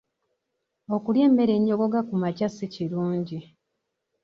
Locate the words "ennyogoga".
1.55-1.99